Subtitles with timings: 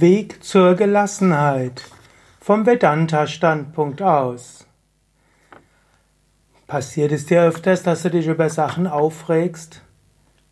[0.00, 1.84] Weg zur Gelassenheit
[2.38, 4.66] vom Vedanta-Standpunkt aus.
[6.66, 9.80] Passiert es dir öfters, dass du dich über Sachen aufregst?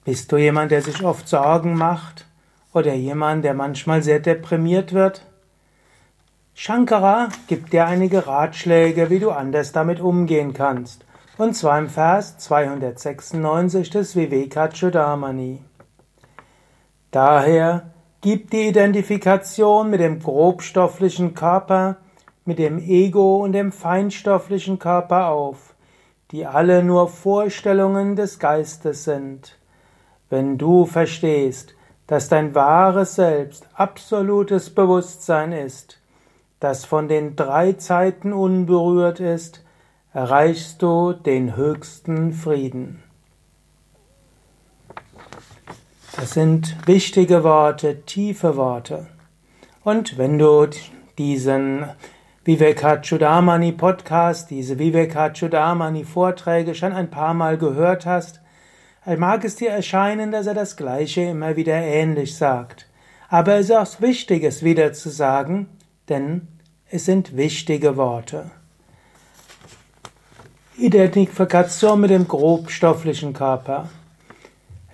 [0.05, 2.27] Bist du jemand, der sich oft Sorgen macht?
[2.73, 5.27] Oder jemand, der manchmal sehr deprimiert wird?
[6.55, 11.05] Shankara gibt dir einige Ratschläge, wie du anders damit umgehen kannst.
[11.37, 15.61] Und zwar im Vers 296 des Vivekachudamani.
[17.11, 17.94] Daher
[18.25, 21.99] Gib die Identifikation mit dem grobstofflichen Körper,
[22.47, 25.75] mit dem Ego und dem feinstofflichen Körper auf,
[26.31, 29.59] die alle nur Vorstellungen des Geistes sind.
[30.31, 31.75] Wenn du verstehst,
[32.07, 36.01] dass dein wahres Selbst absolutes Bewusstsein ist,
[36.61, 39.63] das von den drei Zeiten unberührt ist,
[40.15, 43.03] erreichst du den höchsten Frieden.
[46.25, 49.09] Das sind wichtige Worte, tiefe Worte.
[49.83, 50.67] Und wenn du
[51.19, 51.85] diesen
[52.47, 58.41] Vivekachudamani Podcast, diese Vivekachudamani Vorträge schon ein paar Mal gehört hast,
[59.05, 62.89] mag es dir erscheinen, dass er das Gleiche immer wieder ähnlich sagt.
[63.29, 65.69] Aber es ist auch wichtig, es wieder zu sagen,
[66.09, 66.49] denn
[66.89, 68.51] es sind wichtige Worte.
[70.79, 73.91] Identifikation mit dem grobstofflichen Körper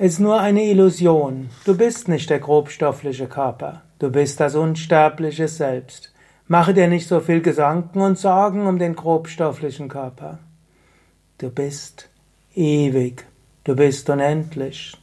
[0.00, 1.50] ist nur eine Illusion.
[1.66, 3.82] Du bist nicht der grobstoffliche Körper.
[3.98, 6.14] Du bist das unsterbliche Selbst.
[6.48, 10.38] Mache dir nicht so viel Gedanken und Sorgen um den grobstofflichen Körper.
[11.36, 12.08] Du bist
[12.54, 13.26] ewig.
[13.64, 14.96] Du bist unendlich.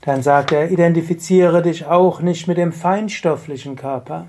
[0.00, 4.28] Dann sagt er, identifiziere dich auch nicht mit dem feinstofflichen Körper.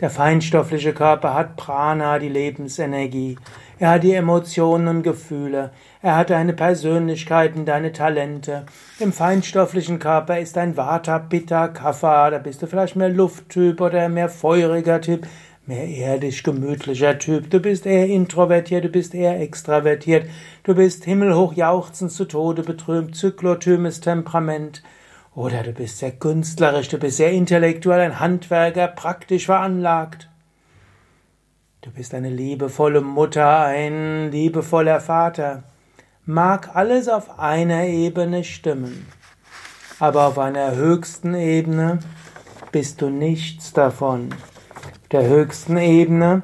[0.00, 3.36] Der feinstoffliche Körper hat Prana, die Lebensenergie.
[3.80, 5.72] Er hat die Emotionen und Gefühle.
[6.02, 8.66] Er hat deine Persönlichkeiten, deine Talente.
[9.00, 12.30] Im feinstofflichen Körper ist ein Vata, Pitta, Kapha.
[12.30, 15.26] Da bist du vielleicht mehr Lufttyp oder mehr feuriger Typ,
[15.66, 17.50] mehr erdisch gemütlicher Typ.
[17.50, 20.26] Du bist eher introvertiert, du bist eher extravertiert.
[20.62, 24.80] Du bist himmelhoch jauchzend zu Tode betrübt, zyklotymes Temperament.
[25.38, 30.28] Oder du bist sehr künstlerisch, du bist sehr intellektuell, ein Handwerker, praktisch veranlagt.
[31.80, 35.62] Du bist eine liebevolle Mutter, ein liebevoller Vater.
[36.24, 39.06] Mag alles auf einer Ebene stimmen,
[40.00, 42.00] aber auf einer höchsten Ebene
[42.72, 44.30] bist du nichts davon.
[44.74, 46.42] Auf der höchsten Ebene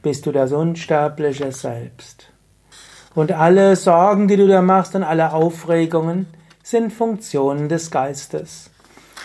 [0.00, 2.32] bist du das unsterbliche Selbst.
[3.14, 6.26] Und alle Sorgen, die du da machst und alle Aufregungen,
[6.62, 8.70] sind Funktionen des Geistes.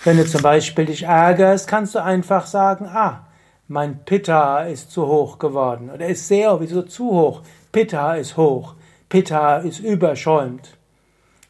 [0.04, 3.28] Wenn du zum Beispiel dich ärgerst, kannst du einfach sagen, ah,
[3.68, 7.42] mein Pitta ist zu hoch geworden oder ist sehr, wieso zu hoch?
[7.72, 8.76] Pitta ist hoch,
[9.10, 10.78] Pitta ist überschäumt.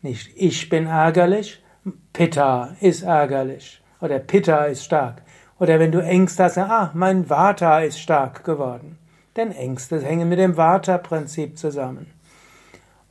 [0.01, 1.62] Nicht ich bin ärgerlich,
[2.13, 5.22] Pitta ist ärgerlich oder Pitta ist stark.
[5.59, 8.97] Oder wenn du Ängste hast, ah, mein Vata ist stark geworden.
[9.35, 12.12] Denn Ängste hängen mit dem Vata-Prinzip zusammen.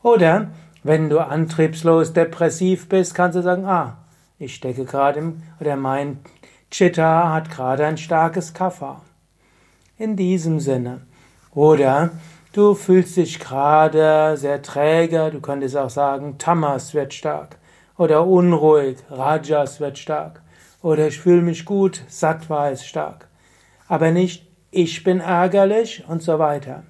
[0.02, 0.48] Oder
[0.84, 3.96] wenn du antriebslos depressiv bist, kannst du sagen, ah,
[4.38, 6.18] ich stecke gerade im, oder mein
[6.70, 9.00] Chitta hat gerade ein starkes Kapha.
[9.96, 11.00] In diesem Sinne.
[11.54, 12.10] Oder
[12.52, 17.56] du fühlst dich gerade sehr träge, du könntest auch sagen, Tamas wird stark.
[17.96, 20.42] Oder unruhig, Rajas wird stark.
[20.82, 23.28] Oder ich fühle mich gut, Sattva ist stark.
[23.88, 26.82] Aber nicht, ich bin ärgerlich und so weiter.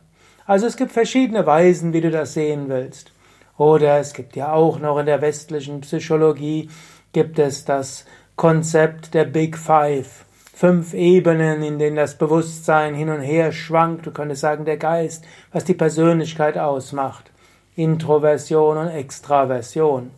[0.46, 3.12] Also es gibt verschiedene Weisen, wie du das sehen willst.
[3.56, 6.68] Oder es gibt ja auch noch in der westlichen Psychologie
[7.12, 8.04] gibt es das
[8.36, 10.24] Konzept der Big Five.
[10.52, 14.06] Fünf Ebenen, in denen das Bewusstsein hin und her schwankt.
[14.06, 17.30] Du könntest sagen, der Geist, was die Persönlichkeit ausmacht.
[17.76, 20.10] Introversion und Extraversion.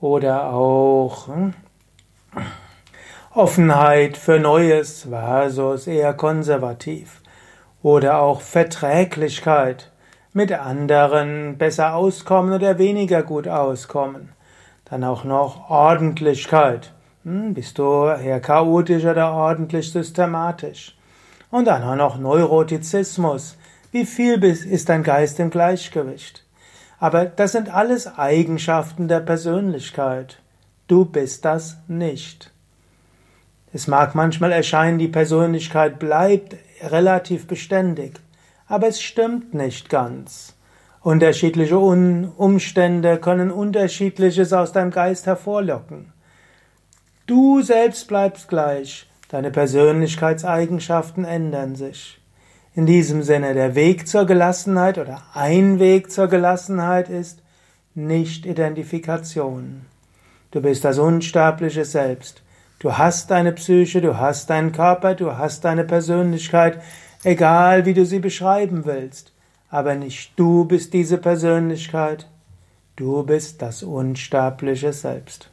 [0.00, 1.54] Oder auch hm,
[3.34, 7.20] Offenheit für Neues versus eher konservativ.
[7.82, 9.90] Oder auch Verträglichkeit
[10.34, 14.30] mit anderen besser auskommen oder weniger gut auskommen.
[14.84, 16.92] Dann auch noch Ordentlichkeit.
[17.22, 20.98] Hm, bist du eher chaotisch oder ordentlich systematisch?
[21.52, 23.56] Und dann auch noch Neurotizismus.
[23.92, 26.44] Wie viel ist dein Geist im Gleichgewicht?
[26.98, 30.40] Aber das sind alles Eigenschaften der Persönlichkeit.
[30.88, 32.50] Du bist das nicht.
[33.72, 38.23] Es mag manchmal erscheinen, die Persönlichkeit bleibt relativ beständig.
[38.74, 40.56] Aber es stimmt nicht ganz.
[41.00, 46.12] Unterschiedliche Umstände können unterschiedliches aus deinem Geist hervorlocken.
[47.28, 52.20] Du selbst bleibst gleich, deine Persönlichkeitseigenschaften ändern sich.
[52.74, 57.42] In diesem Sinne, der Weg zur Gelassenheit oder ein Weg zur Gelassenheit ist
[57.94, 59.82] Nicht-Identifikation.
[60.50, 62.42] Du bist das unsterbliche Selbst.
[62.80, 66.80] Du hast deine Psyche, du hast deinen Körper, du hast deine Persönlichkeit,
[67.24, 69.32] egal wie du sie beschreiben willst.
[69.70, 72.28] Aber nicht du bist diese Persönlichkeit,
[72.96, 75.50] du bist das unsterbliche Selbst.